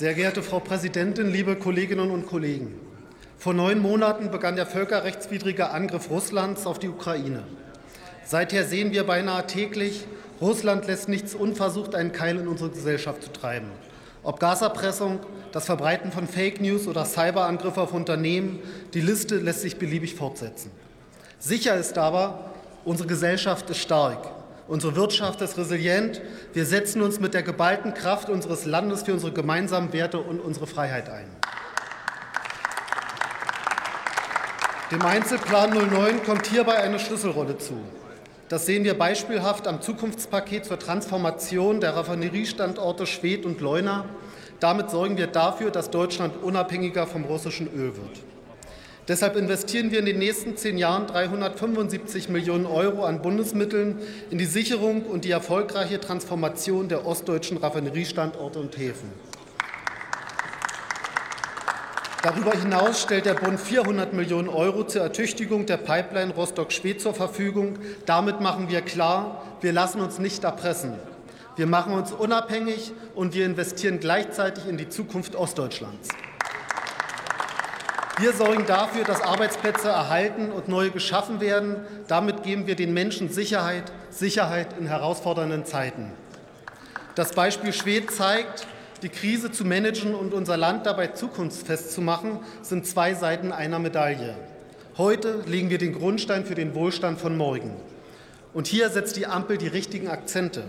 Sehr 0.00 0.14
geehrte 0.14 0.42
Frau 0.42 0.60
Präsidentin, 0.60 1.30
liebe 1.30 1.56
Kolleginnen 1.56 2.10
und 2.10 2.26
Kollegen! 2.26 2.74
Vor 3.36 3.52
neun 3.52 3.80
Monaten 3.80 4.30
begann 4.30 4.56
der 4.56 4.64
völkerrechtswidrige 4.64 5.72
Angriff 5.72 6.08
Russlands 6.08 6.64
auf 6.64 6.78
die 6.78 6.88
Ukraine. 6.88 7.42
Seither 8.24 8.64
sehen 8.64 8.92
wir 8.92 9.04
beinahe 9.04 9.46
täglich, 9.46 10.06
Russland 10.40 10.86
lässt 10.86 11.10
nichts 11.10 11.34
unversucht, 11.34 11.94
einen 11.94 12.12
Keil 12.12 12.38
in 12.38 12.48
unsere 12.48 12.70
Gesellschaft 12.70 13.24
zu 13.24 13.30
treiben. 13.30 13.68
Ob 14.22 14.40
Gaserpressung, 14.40 15.20
das 15.52 15.66
Verbreiten 15.66 16.12
von 16.12 16.26
Fake 16.26 16.62
News 16.62 16.86
oder 16.86 17.04
Cyberangriffe 17.04 17.82
auf 17.82 17.92
Unternehmen, 17.92 18.58
die 18.94 19.02
Liste 19.02 19.36
lässt 19.36 19.60
sich 19.60 19.76
beliebig 19.76 20.14
fortsetzen. 20.14 20.70
Sicher 21.38 21.76
ist 21.76 21.98
aber, 21.98 22.52
unsere 22.86 23.06
Gesellschaft 23.06 23.68
ist 23.68 23.80
stark. 23.80 24.39
Unsere 24.70 24.94
Wirtschaft 24.94 25.40
ist 25.40 25.58
resilient. 25.58 26.22
Wir 26.52 26.64
setzen 26.64 27.02
uns 27.02 27.18
mit 27.18 27.34
der 27.34 27.42
geballten 27.42 27.92
Kraft 27.92 28.28
unseres 28.28 28.66
Landes 28.66 29.02
für 29.02 29.12
unsere 29.12 29.32
gemeinsamen 29.32 29.92
Werte 29.92 30.20
und 30.20 30.38
unsere 30.38 30.68
Freiheit 30.68 31.10
ein. 31.10 31.26
Dem 34.92 35.02
Einzelplan 35.02 35.70
09 35.70 36.22
kommt 36.22 36.46
hierbei 36.46 36.76
eine 36.76 37.00
Schlüsselrolle 37.00 37.58
zu. 37.58 37.80
Das 38.48 38.64
sehen 38.64 38.84
wir 38.84 38.96
beispielhaft 38.96 39.66
am 39.66 39.82
Zukunftspaket 39.82 40.66
zur 40.66 40.78
Transformation 40.78 41.80
der 41.80 41.96
Raffineriestandorte 41.96 43.06
Schwedt 43.06 43.46
und 43.46 43.60
Leuna. 43.60 44.04
Damit 44.60 44.90
sorgen 44.90 45.16
wir 45.16 45.26
dafür, 45.26 45.72
dass 45.72 45.90
Deutschland 45.90 46.40
unabhängiger 46.44 47.08
vom 47.08 47.24
russischen 47.24 47.66
Öl 47.74 47.96
wird. 47.96 48.20
Deshalb 49.10 49.34
investieren 49.34 49.90
wir 49.90 49.98
in 49.98 50.06
den 50.06 50.20
nächsten 50.20 50.56
zehn 50.56 50.78
Jahren 50.78 51.08
375 51.08 52.28
Millionen 52.28 52.64
Euro 52.64 53.04
an 53.04 53.22
Bundesmitteln 53.22 53.98
in 54.30 54.38
die 54.38 54.44
Sicherung 54.44 55.02
und 55.02 55.24
die 55.24 55.32
erfolgreiche 55.32 55.98
Transformation 55.98 56.88
der 56.88 57.04
ostdeutschen 57.04 57.56
Raffineriestandorte 57.56 58.60
und 58.60 58.78
Häfen. 58.78 59.10
Darüber 62.22 62.52
hinaus 62.52 63.02
stellt 63.02 63.26
der 63.26 63.34
Bund 63.34 63.58
400 63.58 64.12
Millionen 64.12 64.48
Euro 64.48 64.86
zur 64.86 65.02
Ertüchtigung 65.02 65.66
der 65.66 65.78
Pipeline 65.78 66.32
Rostock-Schwedt 66.32 67.00
zur 67.00 67.12
Verfügung. 67.12 67.80
Damit 68.06 68.40
machen 68.40 68.70
wir 68.70 68.80
klar, 68.80 69.42
wir 69.60 69.72
lassen 69.72 70.00
uns 70.00 70.20
nicht 70.20 70.44
erpressen. 70.44 70.94
Wir 71.56 71.66
machen 71.66 71.94
uns 71.94 72.12
unabhängig 72.12 72.92
und 73.16 73.34
wir 73.34 73.44
investieren 73.44 73.98
gleichzeitig 73.98 74.68
in 74.68 74.76
die 74.76 74.88
Zukunft 74.88 75.34
Ostdeutschlands. 75.34 76.10
Wir 78.20 78.34
sorgen 78.34 78.66
dafür, 78.66 79.04
dass 79.04 79.22
Arbeitsplätze 79.22 79.88
erhalten 79.88 80.52
und 80.52 80.68
neue 80.68 80.90
geschaffen 80.90 81.40
werden. 81.40 81.76
Damit 82.06 82.42
geben 82.42 82.66
wir 82.66 82.76
den 82.76 82.92
Menschen 82.92 83.30
Sicherheit, 83.30 83.90
Sicherheit 84.10 84.78
in 84.78 84.86
herausfordernden 84.86 85.64
Zeiten. 85.64 86.12
Das 87.14 87.32
Beispiel 87.32 87.72
Schwedt 87.72 88.10
zeigt, 88.10 88.66
die 89.02 89.08
Krise 89.08 89.50
zu 89.50 89.64
managen 89.64 90.14
und 90.14 90.34
unser 90.34 90.58
Land 90.58 90.84
dabei 90.84 91.06
zukunftsfest 91.06 91.92
zu 91.92 92.02
machen, 92.02 92.40
sind 92.60 92.86
zwei 92.86 93.14
Seiten 93.14 93.52
einer 93.52 93.78
Medaille. 93.78 94.36
Heute 94.98 95.42
legen 95.46 95.70
wir 95.70 95.78
den 95.78 95.94
Grundstein 95.94 96.44
für 96.44 96.54
den 96.54 96.74
Wohlstand 96.74 97.18
von 97.18 97.38
morgen. 97.38 97.74
Und 98.52 98.66
hier 98.66 98.90
setzt 98.90 99.16
die 99.16 99.26
Ampel 99.26 99.56
die 99.56 99.68
richtigen 99.68 100.08
Akzente. 100.08 100.64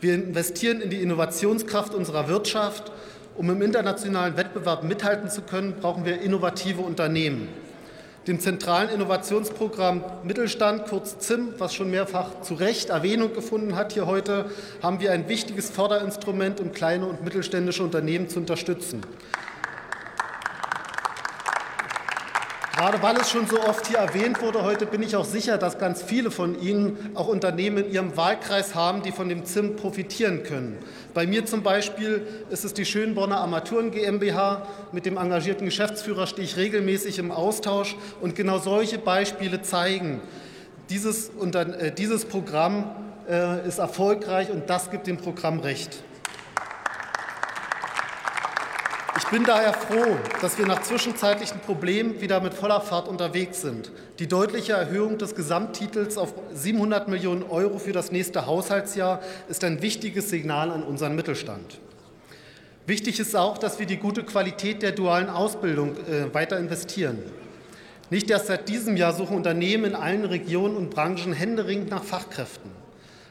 Wir 0.00 0.14
investieren 0.14 0.80
in 0.80 0.88
die 0.88 1.02
Innovationskraft 1.02 1.94
unserer 1.94 2.28
Wirtschaft. 2.28 2.90
Um 3.36 3.50
im 3.50 3.62
internationalen 3.62 4.36
Wettbewerb 4.36 4.84
mithalten 4.84 5.30
zu 5.30 5.42
können, 5.42 5.74
brauchen 5.80 6.04
wir 6.04 6.20
innovative 6.20 6.82
Unternehmen 6.82 7.48
dem 8.26 8.38
zentralen 8.38 8.88
Innovationsprogramm 8.88 10.04
Mittelstand, 10.22 10.86
kurz 10.86 11.18
ZIM, 11.18 11.54
was 11.58 11.74
schon 11.74 11.90
mehrfach 11.90 12.42
zu 12.42 12.54
Recht 12.54 12.90
Erwähnung 12.90 13.34
gefunden 13.34 13.74
hat 13.74 13.92
hier 13.92 14.06
heute, 14.06 14.46
haben 14.82 15.00
wir 15.00 15.12
ein 15.12 15.28
wichtiges 15.28 15.70
Förderinstrument, 15.70 16.60
um 16.60 16.72
kleine 16.72 17.06
und 17.06 17.24
mittelständische 17.24 17.82
Unternehmen 17.82 18.28
zu 18.28 18.38
unterstützen. 18.38 19.02
Gerade 22.82 23.00
weil 23.00 23.16
es 23.18 23.30
schon 23.30 23.46
so 23.46 23.60
oft 23.60 23.86
hier 23.86 23.98
erwähnt 23.98 24.42
wurde, 24.42 24.64
heute 24.64 24.86
bin 24.86 25.04
ich 25.04 25.14
auch 25.14 25.24
sicher, 25.24 25.56
dass 25.56 25.78
ganz 25.78 26.02
viele 26.02 26.32
von 26.32 26.60
Ihnen 26.60 27.12
auch 27.14 27.28
Unternehmen 27.28 27.84
in 27.84 27.92
Ihrem 27.92 28.16
Wahlkreis 28.16 28.74
haben, 28.74 29.02
die 29.02 29.12
von 29.12 29.28
dem 29.28 29.44
ZIM 29.44 29.76
profitieren 29.76 30.42
können. 30.42 30.78
Bei 31.14 31.24
mir 31.24 31.46
zum 31.46 31.62
Beispiel 31.62 32.26
ist 32.50 32.64
es 32.64 32.74
die 32.74 32.84
Schönborner 32.84 33.36
Armaturen 33.36 33.92
GmbH. 33.92 34.66
Mit 34.90 35.06
dem 35.06 35.16
engagierten 35.16 35.64
Geschäftsführer 35.64 36.26
stehe 36.26 36.44
ich 36.44 36.56
regelmäßig 36.56 37.20
im 37.20 37.30
Austausch. 37.30 37.94
Und 38.20 38.34
genau 38.34 38.58
solche 38.58 38.98
Beispiele 38.98 39.62
zeigen, 39.62 40.20
dieses, 40.90 41.28
äh, 41.28 41.92
dieses 41.92 42.24
Programm 42.24 42.90
äh, 43.30 43.64
ist 43.64 43.78
erfolgreich 43.78 44.50
und 44.50 44.68
das 44.68 44.90
gibt 44.90 45.06
dem 45.06 45.18
Programm 45.18 45.60
Recht. 45.60 46.02
Ich 49.14 49.26
bin 49.26 49.44
daher 49.44 49.74
froh, 49.74 50.16
dass 50.40 50.56
wir 50.56 50.66
nach 50.66 50.80
zwischenzeitlichen 50.80 51.60
Problemen 51.60 52.22
wieder 52.22 52.40
mit 52.40 52.54
voller 52.54 52.80
Fahrt 52.80 53.08
unterwegs 53.08 53.60
sind. 53.60 53.92
Die 54.18 54.26
deutliche 54.26 54.72
Erhöhung 54.72 55.18
des 55.18 55.34
Gesamttitels 55.34 56.16
auf 56.16 56.32
700 56.54 57.08
Millionen 57.08 57.42
Euro 57.42 57.78
für 57.78 57.92
das 57.92 58.10
nächste 58.10 58.46
Haushaltsjahr 58.46 59.20
ist 59.50 59.64
ein 59.64 59.82
wichtiges 59.82 60.30
Signal 60.30 60.70
an 60.70 60.82
unseren 60.82 61.14
Mittelstand. 61.14 61.78
Wichtig 62.86 63.20
ist 63.20 63.36
auch, 63.36 63.58
dass 63.58 63.78
wir 63.78 63.84
die 63.84 63.98
gute 63.98 64.24
Qualität 64.24 64.82
der 64.82 64.92
dualen 64.92 65.28
Ausbildung 65.28 65.94
äh, 66.08 66.32
weiter 66.32 66.58
investieren. 66.58 67.18
Nicht 68.08 68.30
erst 68.30 68.46
seit 68.46 68.68
diesem 68.70 68.96
Jahr 68.96 69.12
suchen 69.12 69.36
Unternehmen 69.36 69.84
in 69.84 69.94
allen 69.94 70.24
Regionen 70.24 70.74
und 70.74 70.88
Branchen 70.88 71.34
händeringend 71.34 71.90
nach 71.90 72.02
Fachkräften. 72.02 72.70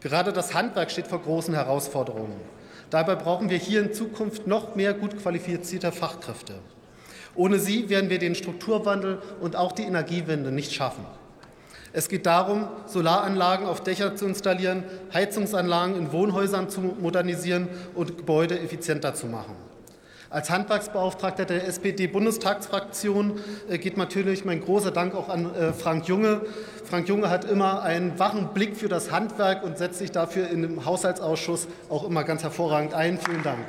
Gerade 0.00 0.32
das 0.32 0.54
Handwerk 0.54 0.90
steht 0.90 1.06
vor 1.06 1.20
großen 1.20 1.52
Herausforderungen. 1.52 2.55
Dabei 2.90 3.16
brauchen 3.16 3.50
wir 3.50 3.58
hier 3.58 3.80
in 3.80 3.92
Zukunft 3.92 4.46
noch 4.46 4.76
mehr 4.76 4.94
gut 4.94 5.20
qualifizierte 5.20 5.92
Fachkräfte. 5.92 6.54
Ohne 7.34 7.58
sie 7.58 7.88
werden 7.88 8.08
wir 8.10 8.18
den 8.18 8.34
Strukturwandel 8.34 9.20
und 9.40 9.56
auch 9.56 9.72
die 9.72 9.82
Energiewende 9.82 10.52
nicht 10.52 10.72
schaffen. 10.72 11.04
Es 11.92 12.08
geht 12.08 12.26
darum, 12.26 12.68
Solaranlagen 12.86 13.66
auf 13.66 13.82
Dächer 13.82 14.16
zu 14.16 14.26
installieren, 14.26 14.84
Heizungsanlagen 15.12 15.96
in 15.96 16.12
Wohnhäusern 16.12 16.68
zu 16.68 16.80
modernisieren 16.80 17.68
und 17.94 18.18
Gebäude 18.18 18.58
effizienter 18.58 19.14
zu 19.14 19.26
machen. 19.26 19.54
Als 20.28 20.50
Handwerksbeauftragter 20.50 21.44
der 21.44 21.68
SPD-Bundestagsfraktion 21.68 23.40
äh, 23.68 23.78
geht 23.78 23.96
natürlich 23.96 24.44
mein 24.44 24.60
großer 24.60 24.90
Dank 24.90 25.14
auch 25.14 25.28
an 25.28 25.54
äh, 25.54 25.72
Frank 25.72 26.08
Junge. 26.08 26.40
Frank 26.84 27.08
Junge 27.08 27.30
hat 27.30 27.44
immer 27.44 27.82
einen 27.82 28.18
wachen 28.18 28.48
Blick 28.52 28.76
für 28.76 28.88
das 28.88 29.12
Handwerk 29.12 29.62
und 29.62 29.78
setzt 29.78 29.98
sich 29.98 30.10
dafür 30.10 30.46
dem 30.46 30.84
Haushaltsausschuss 30.84 31.68
auch 31.88 32.04
immer 32.04 32.24
ganz 32.24 32.42
hervorragend 32.42 32.92
ein. 32.92 33.18
Vielen 33.18 33.44
Dank. 33.44 33.60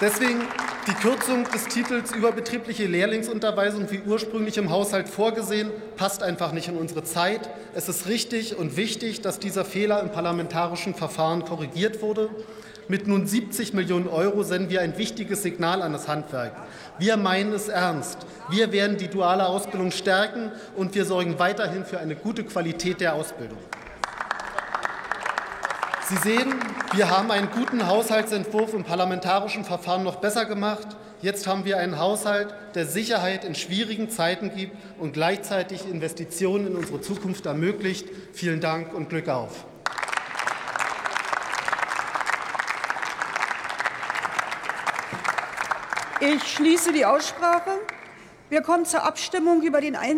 Deswegen 0.00 0.42
die 0.86 0.94
Kürzung 0.94 1.44
des 1.44 1.64
Titels 1.64 2.12
überbetriebliche 2.14 2.86
Lehrlingsunterweisung 2.86 3.90
wie 3.90 4.00
ursprünglich 4.06 4.56
im 4.56 4.70
Haushalt 4.70 5.08
vorgesehen, 5.08 5.70
passt 5.96 6.22
einfach 6.22 6.52
nicht 6.52 6.68
in 6.68 6.76
unsere 6.76 7.04
Zeit. 7.04 7.50
Es 7.74 7.88
ist 7.88 8.06
richtig 8.06 8.56
und 8.56 8.76
wichtig, 8.76 9.20
dass 9.20 9.38
dieser 9.38 9.64
Fehler 9.64 10.00
im 10.00 10.10
parlamentarischen 10.10 10.94
Verfahren 10.94 11.44
korrigiert 11.44 12.00
wurde. 12.00 12.30
Mit 12.90 13.06
nun 13.06 13.26
70 13.26 13.74
Millionen 13.74 14.08
Euro 14.08 14.42
senden 14.42 14.70
wir 14.70 14.80
ein 14.80 14.96
wichtiges 14.96 15.42
Signal 15.42 15.82
an 15.82 15.92
das 15.92 16.08
Handwerk. 16.08 16.52
Wir 16.98 17.18
meinen 17.18 17.52
es 17.52 17.68
ernst. 17.68 18.18
Wir 18.48 18.72
werden 18.72 18.96
die 18.96 19.08
duale 19.08 19.46
Ausbildung 19.46 19.90
stärken 19.90 20.50
und 20.74 20.94
wir 20.94 21.04
sorgen 21.04 21.38
weiterhin 21.38 21.84
für 21.84 21.98
eine 21.98 22.16
gute 22.16 22.44
Qualität 22.44 23.02
der 23.02 23.12
Ausbildung. 23.12 23.58
Sie 26.08 26.16
sehen, 26.16 26.54
wir 26.94 27.10
haben 27.10 27.30
einen 27.30 27.50
guten 27.50 27.86
Haushaltsentwurf 27.86 28.72
im 28.72 28.84
parlamentarischen 28.84 29.64
Verfahren 29.66 30.02
noch 30.02 30.16
besser 30.16 30.46
gemacht. 30.46 30.88
Jetzt 31.20 31.46
haben 31.46 31.66
wir 31.66 31.76
einen 31.76 31.98
Haushalt, 31.98 32.54
der 32.74 32.86
Sicherheit 32.86 33.44
in 33.44 33.54
schwierigen 33.54 34.08
Zeiten 34.08 34.54
gibt 34.54 34.74
und 34.98 35.12
gleichzeitig 35.12 35.86
Investitionen 35.86 36.68
in 36.68 36.76
unsere 36.76 37.02
Zukunft 37.02 37.44
ermöglicht. 37.44 38.06
Vielen 38.32 38.62
Dank 38.62 38.94
und 38.94 39.10
Glück 39.10 39.28
auf. 39.28 39.66
Ich 46.20 46.54
schließe 46.54 46.92
die 46.92 47.06
Aussprache. 47.06 47.78
Wir 48.48 48.62
kommen 48.62 48.84
zur 48.84 49.04
Abstimmung 49.04 49.62
über 49.62 49.80
den 49.80 49.94